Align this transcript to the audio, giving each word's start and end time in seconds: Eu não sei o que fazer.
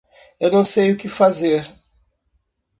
Eu 0.39 0.51
não 0.51 0.63
sei 0.63 0.91
o 0.91 0.97
que 0.97 1.07
fazer. 1.07 1.61